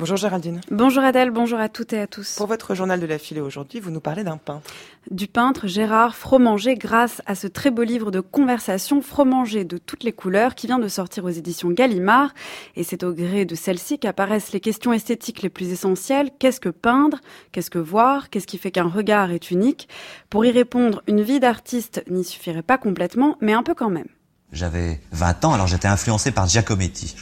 Bonjour 0.00 0.16
Géraldine. 0.16 0.60
Bonjour 0.72 1.04
Adèle, 1.04 1.30
bonjour 1.30 1.60
à 1.60 1.68
toutes 1.68 1.92
et 1.92 2.00
à 2.00 2.08
tous. 2.08 2.34
Pour 2.34 2.48
votre 2.48 2.74
journal 2.74 2.98
de 2.98 3.06
la 3.06 3.16
philo 3.16 3.46
aujourd'hui, 3.46 3.78
vous 3.78 3.92
nous 3.92 4.00
parlez 4.00 4.24
d'un 4.24 4.38
peintre. 4.38 4.68
Du 5.12 5.28
peintre 5.28 5.68
Gérard 5.68 6.16
Fromanger 6.16 6.74
grâce 6.74 7.22
à 7.26 7.36
ce 7.36 7.46
très 7.46 7.70
beau 7.70 7.84
livre 7.84 8.10
de 8.10 8.18
conversation 8.18 9.00
Fromanger 9.00 9.64
de 9.64 9.78
toutes 9.78 10.02
les 10.02 10.12
couleurs 10.12 10.56
qui 10.56 10.66
vient 10.66 10.80
de 10.80 10.88
sortir 10.88 11.24
aux 11.24 11.30
éditions 11.30 11.70
Gallimard. 11.70 12.34
Et 12.74 12.82
c'est 12.82 13.04
au 13.04 13.12
gré 13.12 13.44
de 13.44 13.54
celle-ci 13.54 14.00
qu'apparaissent 14.00 14.50
les 14.50 14.58
questions 14.58 14.92
esthétiques 14.92 15.42
les 15.42 15.48
plus 15.48 15.70
essentielles. 15.70 16.30
Qu'est-ce 16.40 16.60
que 16.60 16.70
peindre? 16.70 17.18
Qu'est-ce 17.52 17.70
que 17.70 17.78
voir? 17.78 18.30
Qu'est-ce 18.30 18.48
qui 18.48 18.58
fait 18.58 18.72
qu'un 18.72 18.88
regard 18.88 19.30
est 19.30 19.52
unique? 19.52 19.88
Pour 20.28 20.44
y 20.44 20.50
répondre, 20.50 21.02
une 21.06 21.22
vie 21.22 21.38
d'artiste 21.38 22.02
n'y 22.10 22.24
suffirait 22.24 22.62
pas 22.62 22.78
complètement, 22.78 23.36
mais 23.40 23.52
un 23.52 23.62
peu 23.62 23.74
quand 23.74 23.90
même. 23.90 24.08
J'avais 24.50 25.00
20 25.12 25.44
ans, 25.44 25.54
alors 25.54 25.68
j'étais 25.68 25.88
influencé 25.88 26.32
par 26.32 26.48
Giacometti. 26.48 27.14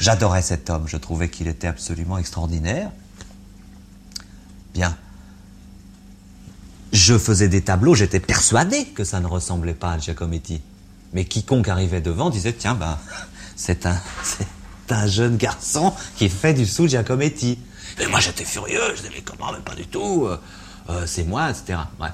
J'adorais 0.00 0.42
cet 0.42 0.70
homme, 0.70 0.86
je 0.86 0.96
trouvais 0.96 1.28
qu'il 1.28 1.48
était 1.48 1.66
absolument 1.66 2.18
extraordinaire. 2.18 2.90
Bien. 4.74 4.96
Je 6.92 7.18
faisais 7.18 7.48
des 7.48 7.62
tableaux, 7.62 7.94
j'étais 7.94 8.20
persuadé 8.20 8.86
que 8.86 9.04
ça 9.04 9.20
ne 9.20 9.26
ressemblait 9.26 9.74
pas 9.74 9.92
à 9.92 9.98
Giacometti. 9.98 10.62
Mais 11.12 11.24
quiconque 11.24 11.68
arrivait 11.68 12.00
devant 12.00 12.30
disait 12.30 12.52
Tiens, 12.52 12.74
ben, 12.74 12.98
c'est 13.56 13.86
un, 13.86 14.00
un 14.90 15.06
jeune 15.06 15.36
garçon 15.36 15.92
qui 16.16 16.28
fait 16.28 16.54
du 16.54 16.66
sous 16.66 16.86
Giacometti. 16.86 17.58
Et 18.00 18.06
moi 18.06 18.20
j'étais 18.20 18.44
furieux, 18.44 18.80
je 18.90 19.02
disais 19.02 19.10
Mais 19.14 19.22
comment, 19.22 19.52
mais 19.52 19.60
pas 19.60 19.74
du 19.74 19.86
tout, 19.86 20.26
euh, 20.26 20.40
euh, 20.90 21.06
c'est 21.06 21.24
moi, 21.24 21.50
etc. 21.50 21.78
Ouais. 22.00 22.08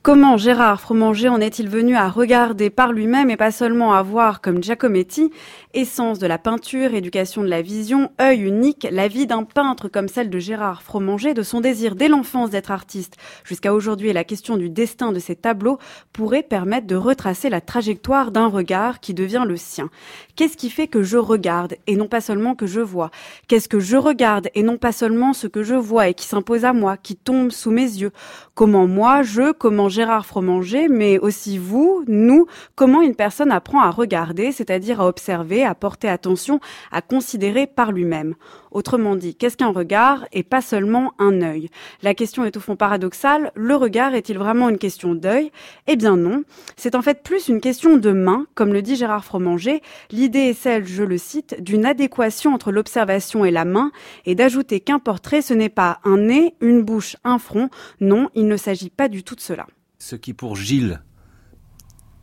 Comment 0.00 0.36
Gérard 0.36 0.80
Fromanger 0.80 1.28
en 1.28 1.40
est-il 1.40 1.68
venu 1.68 1.96
à 1.96 2.08
regarder 2.08 2.70
par 2.70 2.92
lui-même 2.92 3.30
et 3.30 3.36
pas 3.36 3.50
seulement 3.50 3.92
à 3.92 4.02
voir 4.02 4.40
comme 4.40 4.62
Giacometti? 4.62 5.32
Essence 5.74 6.20
de 6.20 6.26
la 6.26 6.38
peinture, 6.38 6.94
éducation 6.94 7.42
de 7.42 7.48
la 7.48 7.62
vision, 7.62 8.10
œil 8.20 8.42
unique, 8.42 8.86
la 8.90 9.08
vie 9.08 9.26
d'un 9.26 9.42
peintre 9.42 9.88
comme 9.88 10.08
celle 10.08 10.30
de 10.30 10.38
Gérard 10.38 10.82
Fromanger, 10.82 11.34
de 11.34 11.42
son 11.42 11.60
désir 11.60 11.96
dès 11.96 12.08
l'enfance 12.08 12.48
d'être 12.48 12.70
artiste 12.70 13.16
jusqu'à 13.44 13.74
aujourd'hui 13.74 14.08
et 14.08 14.12
la 14.12 14.24
question 14.24 14.56
du 14.56 14.70
destin 14.70 15.10
de 15.10 15.18
ses 15.18 15.34
tableaux 15.34 15.78
pourrait 16.12 16.44
permettre 16.44 16.86
de 16.86 16.96
retracer 16.96 17.50
la 17.50 17.60
trajectoire 17.60 18.30
d'un 18.30 18.46
regard 18.46 19.00
qui 19.00 19.14
devient 19.14 19.44
le 19.46 19.56
sien. 19.56 19.90
Qu'est-ce 20.36 20.56
qui 20.56 20.70
fait 20.70 20.86
que 20.86 21.02
je 21.02 21.18
regarde 21.18 21.74
et 21.88 21.96
non 21.96 22.06
pas 22.06 22.20
seulement 22.20 22.54
que 22.54 22.66
je 22.66 22.80
vois? 22.80 23.10
Qu'est-ce 23.48 23.68
que 23.68 23.80
je 23.80 23.96
regarde 23.96 24.48
et 24.54 24.62
non 24.62 24.78
pas 24.78 24.92
seulement 24.92 25.32
ce 25.32 25.48
que 25.48 25.64
je 25.64 25.74
vois 25.74 26.08
et 26.08 26.14
qui 26.14 26.26
s'impose 26.26 26.64
à 26.64 26.72
moi, 26.72 26.96
qui 26.96 27.16
tombe 27.16 27.50
sous 27.50 27.72
mes 27.72 27.82
yeux? 27.82 28.12
Comment 28.54 28.86
moi, 28.86 29.22
je, 29.22 29.52
comment 29.52 29.87
Gérard 29.88 30.26
Fromanger, 30.26 30.88
mais 30.88 31.18
aussi 31.18 31.58
vous, 31.58 32.04
nous, 32.06 32.46
comment 32.74 33.02
une 33.02 33.14
personne 33.14 33.50
apprend 33.50 33.80
à 33.80 33.90
regarder, 33.90 34.52
c'est-à-dire 34.52 35.00
à 35.00 35.08
observer, 35.08 35.64
à 35.64 35.74
porter 35.74 36.08
attention, 36.08 36.60
à 36.92 37.02
considérer 37.02 37.66
par 37.66 37.92
lui-même. 37.92 38.34
Autrement 38.70 39.16
dit, 39.16 39.34
qu'est-ce 39.34 39.56
qu'un 39.56 39.72
regard 39.72 40.26
et 40.32 40.42
pas 40.42 40.60
seulement 40.60 41.14
un 41.18 41.40
œil? 41.40 41.70
La 42.02 42.14
question 42.14 42.44
est 42.44 42.56
au 42.56 42.60
fond 42.60 42.76
paradoxale. 42.76 43.50
Le 43.54 43.74
regard 43.74 44.14
est-il 44.14 44.38
vraiment 44.38 44.68
une 44.68 44.78
question 44.78 45.14
d'œil? 45.14 45.50
Eh 45.86 45.96
bien 45.96 46.16
non. 46.16 46.42
C'est 46.76 46.94
en 46.94 47.02
fait 47.02 47.22
plus 47.22 47.48
une 47.48 47.60
question 47.60 47.96
de 47.96 48.10
main, 48.10 48.46
comme 48.54 48.72
le 48.72 48.82
dit 48.82 48.96
Gérard 48.96 49.24
Fromanger. 49.24 49.82
L'idée 50.10 50.50
est 50.50 50.54
celle, 50.54 50.86
je 50.86 51.02
le 51.02 51.18
cite, 51.18 51.62
d'une 51.62 51.86
adéquation 51.86 52.52
entre 52.52 52.72
l'observation 52.72 53.44
et 53.44 53.50
la 53.50 53.64
main 53.64 53.90
et 54.26 54.34
d'ajouter 54.34 54.80
qu'un 54.80 54.98
portrait, 54.98 55.42
ce 55.42 55.54
n'est 55.54 55.68
pas 55.68 56.00
un 56.04 56.18
nez, 56.18 56.54
une 56.60 56.82
bouche, 56.82 57.16
un 57.24 57.38
front. 57.38 57.70
Non, 58.00 58.28
il 58.34 58.46
ne 58.46 58.56
s'agit 58.56 58.90
pas 58.90 59.08
du 59.08 59.22
tout 59.22 59.34
de 59.34 59.40
cela. 59.40 59.66
Ce 60.00 60.14
qui 60.14 60.32
pour 60.32 60.54
Gilles 60.54 61.02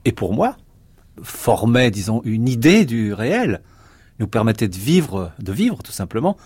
et 0.06 0.14
pour 0.14 0.34
moi 0.34 0.56
formait, 1.22 1.92
disons, 1.92 2.22
une 2.24 2.48
idée 2.48 2.86
du 2.86 3.14
réel, 3.14 3.62
nous 4.20 4.28
permettait 4.28 4.70
de 4.70 4.76
vivre, 4.76 5.34
de 5.40 5.52
vivre 5.52 5.84
tout 5.84 5.92
simplement. 5.92 6.38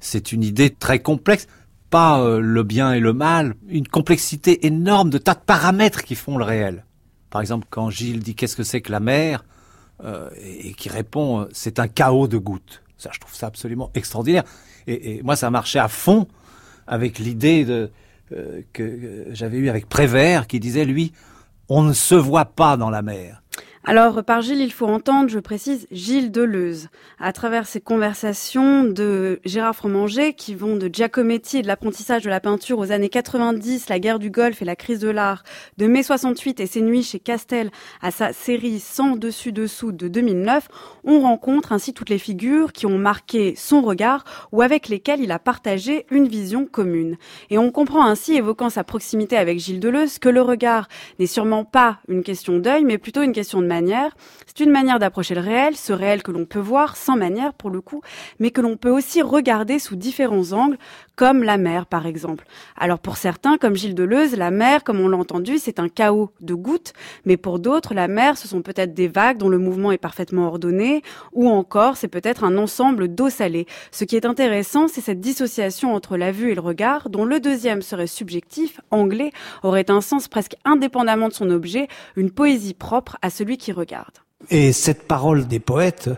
C'est 0.00 0.32
une 0.32 0.42
idée 0.42 0.70
très 0.70 1.00
complexe, 1.00 1.46
pas 1.90 2.20
euh, 2.20 2.40
le 2.40 2.62
bien 2.62 2.94
et 2.94 3.00
le 3.00 3.12
mal, 3.12 3.54
une 3.68 3.86
complexité 3.86 4.66
énorme 4.66 5.10
de 5.10 5.18
tas 5.18 5.34
de 5.34 5.40
paramètres 5.40 6.04
qui 6.04 6.14
font 6.14 6.38
le 6.38 6.44
réel. 6.44 6.86
Par 7.28 7.42
exemple, 7.42 7.66
quand 7.68 7.90
Gilles 7.90 8.20
dit 8.20 8.34
qu'est-ce 8.34 8.56
que 8.56 8.62
c'est 8.62 8.80
que 8.80 8.90
la 8.90 9.00
mer, 9.00 9.44
euh, 10.04 10.30
et, 10.42 10.72
qui 10.72 10.88
répond 10.88 11.40
euh, 11.40 11.48
c'est 11.52 11.80
un 11.80 11.88
chaos 11.88 12.28
de 12.28 12.38
gouttes. 12.38 12.82
Ça, 12.96 13.10
je 13.12 13.20
trouve 13.20 13.34
ça 13.34 13.48
absolument 13.48 13.90
extraordinaire. 13.94 14.44
Et, 14.86 15.16
et 15.16 15.22
moi, 15.22 15.36
ça 15.36 15.50
marchait 15.50 15.80
à 15.80 15.88
fond 15.88 16.28
avec 16.86 17.18
l'idée 17.18 17.66
de 17.66 17.90
que 18.72 19.26
j'avais 19.30 19.58
eue 19.58 19.68
avec 19.68 19.88
Prévert, 19.88 20.46
qui 20.46 20.60
disait 20.60 20.84
lui, 20.84 21.12
on 21.68 21.82
ne 21.82 21.92
se 21.92 22.14
voit 22.14 22.46
pas 22.46 22.76
dans 22.76 22.90
la 22.90 23.02
mer. 23.02 23.42
Alors, 23.90 24.22
par 24.22 24.42
Gilles, 24.42 24.60
il 24.60 24.70
faut 24.70 24.84
entendre, 24.86 25.30
je 25.30 25.38
précise, 25.38 25.86
Gilles 25.90 26.30
Deleuze. 26.30 26.90
À 27.18 27.32
travers 27.32 27.66
ces 27.66 27.80
conversations 27.80 28.84
de 28.84 29.40
Gérard 29.46 29.74
Fromanger, 29.74 30.34
qui 30.34 30.54
vont 30.54 30.76
de 30.76 30.90
Giacometti 30.92 31.56
et 31.56 31.62
de 31.62 31.68
l'apprentissage 31.68 32.22
de 32.22 32.28
la 32.28 32.38
peinture 32.38 32.78
aux 32.78 32.92
années 32.92 33.08
90, 33.08 33.88
la 33.88 33.98
guerre 33.98 34.18
du 34.18 34.28
Golfe 34.28 34.60
et 34.60 34.66
la 34.66 34.76
crise 34.76 34.98
de 34.98 35.08
l'art, 35.08 35.42
de 35.78 35.86
mai 35.86 36.02
68 36.02 36.60
et 36.60 36.66
ses 36.66 36.82
nuits 36.82 37.02
chez 37.02 37.18
Castel 37.18 37.70
à 38.02 38.10
sa 38.10 38.34
série 38.34 38.78
Sans 38.78 39.16
dessus-dessous 39.16 39.92
de 39.92 40.06
2009, 40.06 40.68
on 41.04 41.20
rencontre 41.20 41.72
ainsi 41.72 41.94
toutes 41.94 42.10
les 42.10 42.18
figures 42.18 42.74
qui 42.74 42.84
ont 42.84 42.98
marqué 42.98 43.54
son 43.56 43.80
regard 43.80 44.24
ou 44.52 44.60
avec 44.60 44.90
lesquelles 44.90 45.20
il 45.20 45.32
a 45.32 45.38
partagé 45.38 46.04
une 46.10 46.28
vision 46.28 46.66
commune. 46.66 47.16
Et 47.48 47.56
on 47.56 47.70
comprend 47.70 48.04
ainsi, 48.04 48.34
évoquant 48.34 48.68
sa 48.68 48.84
proximité 48.84 49.38
avec 49.38 49.58
Gilles 49.58 49.80
Deleuze, 49.80 50.18
que 50.18 50.28
le 50.28 50.42
regard 50.42 50.88
n'est 51.18 51.26
sûrement 51.26 51.64
pas 51.64 52.00
une 52.08 52.22
question 52.22 52.58
d'œil, 52.58 52.84
mais 52.84 52.98
plutôt 52.98 53.22
une 53.22 53.32
question 53.32 53.62
de 53.62 53.66
manière 53.66 53.77
c'est 54.46 54.60
une 54.60 54.70
manière 54.70 54.98
d'approcher 54.98 55.34
le 55.34 55.40
réel, 55.40 55.76
ce 55.76 55.92
réel 55.92 56.22
que 56.22 56.30
l'on 56.30 56.44
peut 56.44 56.58
voir 56.58 56.96
sans 56.96 57.16
manière 57.16 57.54
pour 57.54 57.70
le 57.70 57.80
coup, 57.80 58.02
mais 58.38 58.50
que 58.50 58.60
l'on 58.60 58.76
peut 58.76 58.90
aussi 58.90 59.22
regarder 59.22 59.78
sous 59.78 59.96
différents 59.96 60.52
angles, 60.52 60.78
comme 61.16 61.42
la 61.42 61.58
mer 61.58 61.86
par 61.86 62.06
exemple. 62.06 62.44
Alors 62.76 62.98
pour 62.98 63.16
certains, 63.16 63.58
comme 63.58 63.76
Gilles 63.76 63.94
Deleuze, 63.94 64.36
la 64.36 64.50
mer, 64.50 64.84
comme 64.84 65.00
on 65.00 65.08
l'a 65.08 65.16
entendu, 65.16 65.58
c'est 65.58 65.78
un 65.78 65.88
chaos 65.88 66.30
de 66.40 66.54
gouttes, 66.54 66.92
mais 67.24 67.36
pour 67.36 67.58
d'autres, 67.58 67.94
la 67.94 68.08
mer, 68.08 68.38
ce 68.38 68.48
sont 68.48 68.62
peut-être 68.62 68.94
des 68.94 69.08
vagues 69.08 69.38
dont 69.38 69.48
le 69.48 69.58
mouvement 69.58 69.92
est 69.92 69.98
parfaitement 69.98 70.46
ordonné, 70.46 71.02
ou 71.32 71.48
encore 71.48 71.96
c'est 71.96 72.08
peut-être 72.08 72.44
un 72.44 72.56
ensemble 72.56 73.08
d'eau 73.08 73.30
salée. 73.30 73.66
Ce 73.90 74.04
qui 74.04 74.16
est 74.16 74.26
intéressant, 74.26 74.88
c'est 74.88 75.00
cette 75.00 75.20
dissociation 75.20 75.94
entre 75.94 76.16
la 76.16 76.32
vue 76.32 76.52
et 76.52 76.54
le 76.54 76.60
regard, 76.60 77.10
dont 77.10 77.24
le 77.24 77.40
deuxième 77.40 77.82
serait 77.82 78.06
subjectif, 78.06 78.80
anglais, 78.90 79.32
aurait 79.62 79.90
un 79.90 80.00
sens 80.00 80.28
presque 80.28 80.56
indépendamment 80.64 81.28
de 81.28 81.32
son 81.32 81.50
objet, 81.50 81.88
une 82.16 82.30
poésie 82.30 82.74
propre 82.74 83.16
à 83.22 83.30
celui 83.30 83.56
qui 83.56 83.67
Et 84.50 84.72
cette 84.72 85.06
parole 85.08 85.46
des 85.46 85.60
poètes, 85.60 86.10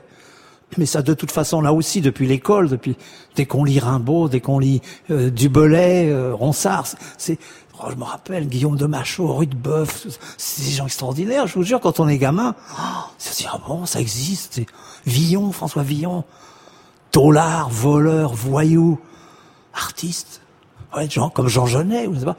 mais 0.76 0.86
ça 0.86 1.02
de 1.02 1.14
toute 1.14 1.30
façon 1.30 1.60
là 1.60 1.72
aussi 1.72 2.00
depuis 2.00 2.26
l'école, 2.26 2.68
depuis 2.68 2.96
dès 3.34 3.46
qu'on 3.46 3.64
lit 3.64 3.78
Rimbaud, 3.78 4.28
dès 4.28 4.40
qu'on 4.40 4.58
lit 4.58 4.82
euh, 5.10 5.30
Dubelay, 5.30 6.10
euh, 6.10 6.34
Ronsard, 6.34 6.86
c'est 7.18 7.38
oh, 7.82 7.86
je 7.90 7.96
me 7.96 8.04
rappelle 8.04 8.48
Guillaume 8.48 8.76
de 8.76 8.86
Machaut, 8.86 9.34
Rudebeuf, 9.34 10.06
c'est 10.36 10.64
des 10.64 10.70
gens 10.70 10.86
extraordinaires. 10.86 11.46
Je 11.46 11.54
vous 11.54 11.62
jure, 11.62 11.80
quand 11.80 12.00
on 12.00 12.08
est 12.08 12.18
gamin, 12.18 12.54
oh, 12.78 12.82
c'est 13.18 13.46
ah 13.50 13.60
bon, 13.66 13.86
ça 13.86 14.00
existe. 14.00 14.60
Villon, 15.06 15.50
François 15.52 15.82
Villon, 15.82 16.24
tolard, 17.10 17.70
voleur, 17.70 18.34
voyou, 18.34 18.98
artiste, 19.74 20.42
ouais, 20.96 21.08
gens 21.08 21.30
comme 21.30 21.48
Jean 21.48 21.66
Genet, 21.66 22.06
vous 22.06 22.20
savez. 22.20 22.32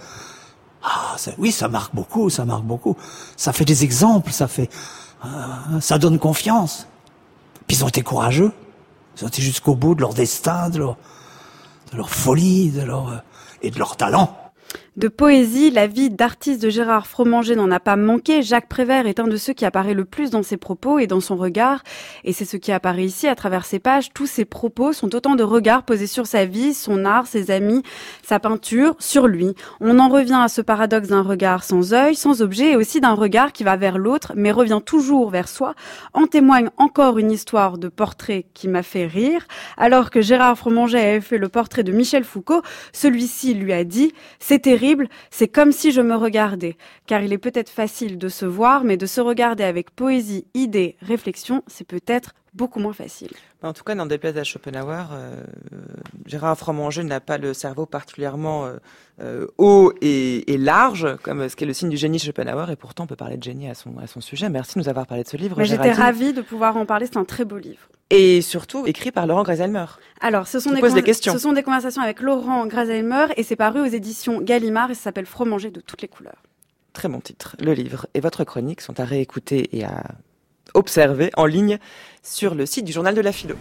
Ah, 0.84 1.16
ça, 1.18 1.32
oui, 1.38 1.52
ça 1.52 1.68
marque 1.68 1.94
beaucoup, 1.94 2.30
ça 2.30 2.46
marque 2.46 2.64
beaucoup. 2.64 2.98
Ça 3.38 3.54
fait 3.54 3.66
des 3.66 3.84
exemples, 3.84 4.32
ça 4.32 4.48
fait, 4.48 4.70
euh, 5.26 5.80
ça 5.80 5.98
donne 5.98 6.18
confiance. 6.20 6.88
Puis 7.68 7.78
ils 7.78 7.84
ont 7.84 7.88
été 7.88 8.02
courageux. 8.02 8.52
Ils 9.18 9.26
ont 9.26 9.28
été 9.28 9.42
jusqu'au 9.42 9.76
bout 9.76 9.96
de 9.96 10.02
leur 10.02 10.14
destin, 10.14 10.70
de 10.70 10.80
leur, 10.80 12.10
folie, 12.10 12.72
de 12.72 12.82
leur, 12.82 13.10
euh, 13.10 13.18
et 13.62 13.70
de 13.70 13.78
leur 13.78 13.96
talent. 13.96 14.36
De 14.98 15.08
poésie, 15.08 15.72
la 15.72 15.88
vie 15.88 16.10
d'artiste 16.10 16.62
de 16.62 16.70
Gérard 16.70 17.08
Fromanger 17.08 17.56
n'en 17.56 17.72
a 17.72 17.80
pas 17.80 17.96
manqué. 17.96 18.42
Jacques 18.42 18.68
Prévert 18.68 19.08
est 19.08 19.22
un 19.22 19.28
de 19.28 19.38
ceux 19.38 19.54
qui 19.54 19.64
apparaît 19.64 19.94
le 19.94 20.04
plus 20.04 20.32
dans 20.32 20.44
ses 20.44 20.58
propos 20.58 21.00
et 21.00 21.08
dans 21.08 21.22
son 21.22 21.38
regard. 21.38 21.82
Et 22.26 22.34
c'est 22.34 22.44
ce 22.44 22.58
qui 22.58 22.74
apparaît 22.74 23.06
ici 23.06 23.26
à 23.30 23.36
travers 23.36 23.64
ses 23.64 23.80
pages. 23.80 24.12
Tous 24.14 24.26
ses 24.26 24.44
propos 24.44 24.92
sont 24.92 25.16
autant 25.16 25.36
de 25.36 25.44
regards 25.44 25.84
posés 25.84 26.08
sur 26.08 26.28
sa 26.28 26.44
vie, 26.44 26.74
son 26.74 27.06
art, 27.06 27.26
ses 27.26 27.52
amis, 27.52 27.84
sa 28.22 28.42
peinture, 28.42 28.98
sur 29.00 29.28
lui. 29.28 29.56
On 29.80 29.98
en 29.98 30.10
revient 30.10 30.42
à 30.42 30.50
ce 30.50 30.60
paradoxe 30.60 31.08
d'un 31.08 31.22
regard 31.22 31.64
sans 31.64 31.94
œil, 31.94 32.14
sans 32.14 32.42
objet 32.42 32.72
et 32.72 32.76
aussi 32.76 33.00
d'un 33.00 33.14
regard 33.14 33.54
qui 33.54 33.64
va 33.64 33.78
vers 33.78 33.98
l'autre 33.98 34.34
mais 34.36 34.52
revient 34.52 34.82
toujours 34.86 35.30
vers 35.30 35.48
soi. 35.48 35.74
En 36.12 36.28
témoigne 36.28 36.70
encore 36.76 37.18
une 37.18 37.32
histoire 37.32 37.78
de 37.78 37.88
portrait 37.88 38.46
qui 38.54 38.68
m'a 38.68 38.84
fait 38.84 39.06
rire. 39.06 39.48
Alors 39.78 40.10
que 40.10 40.20
Gérard 40.20 40.58
Fromanger 40.58 41.00
avait 41.00 41.22
fait 41.22 41.38
le 41.38 41.48
portrait 41.48 41.84
de 41.84 41.94
Michel 41.94 42.26
Foucault, 42.26 42.62
celui-ci 42.92 43.54
lui 43.54 43.72
a 43.72 43.86
dit, 43.86 44.12
c'est 44.38 44.68
c'est 45.30 45.48
comme 45.48 45.72
si 45.72 45.92
je 45.92 46.02
me 46.02 46.16
regardais. 46.16 46.76
Car 47.08 47.22
il 47.24 47.34
est 47.34 47.38
peut-être 47.38 47.70
facile 47.70 48.18
de 48.18 48.30
se 48.30 48.46
voir, 48.46 48.84
mais 48.84 48.98
de 48.98 49.06
se 49.06 49.22
regarder 49.22 49.64
avec 49.64 49.92
poésie, 49.92 50.46
idée, 50.54 50.96
réflexion, 51.02 51.64
c'est 51.68 51.88
peut-être 51.88 52.34
beaucoup 52.54 52.80
moins 52.80 52.94
facile. 52.94 53.32
En 53.64 53.74
tout 53.74 53.84
cas, 53.84 53.96
n'en 53.96 54.06
déplaise 54.06 54.38
à 54.38 54.44
Schopenhauer, 54.44 55.10
euh, 55.14 55.44
Gérard 56.26 56.58
Fromanger 56.58 57.04
n'a 57.04 57.20
pas 57.20 57.38
le 57.38 57.54
cerveau 57.54 57.86
particulièrement 57.86 58.66
euh, 58.66 58.78
euh, 59.22 59.48
haut 59.58 59.94
et, 60.02 60.52
et, 60.52 60.58
large, 60.58 61.08
comme 61.24 61.48
ce 61.48 61.56
qui 61.56 61.64
est 61.64 61.68
le 61.68 61.74
signe 61.74 61.90
du 61.90 61.98
génie 61.98 62.18
de 62.18 62.24
Schopenhauer, 62.24 62.70
et 62.72 62.76
pourtant 62.76 63.06
on 63.06 63.08
peut 63.08 63.16
parler 63.16 63.38
de 63.38 63.44
génie 63.44 63.70
à 63.70 63.74
son, 63.74 63.98
à 64.00 64.08
son 64.08 64.22
sujet. 64.22 64.50
Merci 64.50 64.76
de 64.76 64.80
nous 64.80 64.90
avoir 64.90 65.06
parlé 65.06 65.24
de 65.24 65.30
ce 65.30 65.38
livre. 65.38 65.64
J'étais 65.64 65.92
ravie 65.92 66.34
de 66.34 66.42
pouvoir 66.42 66.76
en 66.78 66.86
parler, 66.86 67.06
c'est 67.06 67.18
un 67.18 67.26
très 67.26 67.46
beau 67.46 67.58
livre. 67.58 67.88
Et 68.10 68.42
surtout 68.42 68.86
écrit 68.88 69.12
par 69.12 69.26
Laurent 69.26 69.44
Graselmer. 69.44 69.86
Alors, 70.20 70.48
ce 70.48 70.60
sont, 70.60 70.74
des, 70.74 70.82
pose 70.82 70.94
des 70.94 71.04
questions. 71.04 71.32
ce 71.32 71.40
sont 71.40 71.54
des 71.54 71.64
conversations 71.64 72.02
avec 72.02 72.22
Laurent 72.22 72.66
Graselmer, 72.68 73.28
et 73.38 73.44
c'est 73.44 73.56
paru 73.56 73.80
aux 73.80 73.86
éditions 73.86 74.42
Gallimard, 74.42 74.92
et 74.92 74.96
ça 74.96 75.04
s'appelle 75.04 75.26
Fromanger 75.26 75.72
de 75.72 75.80
toutes 75.80 76.02
les 76.02 76.10
couleurs. 76.10 76.44
Très 76.92 77.08
bon 77.08 77.22
titre. 77.22 77.56
Le 77.62 77.74
livre 77.74 78.08
et 78.14 78.20
votre 78.20 78.44
chronique 78.44 78.82
sont 78.82 79.00
à 79.00 79.06
réécouter 79.06 79.78
et 79.78 79.86
à 79.86 80.04
observer 80.74 81.32
en 81.38 81.46
ligne 81.46 81.78
sur 82.24 82.56
le 82.56 82.66
site 82.66 82.86
du 82.86 82.92
journal 82.92 83.16
de 83.16 83.22
la 83.22 83.32
philo. 83.32 83.56